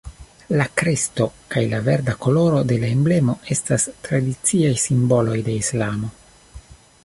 [0.59, 6.11] La kresto kaj la verda koloro de la emblemo estas tradiciaj simboloj de Islamo.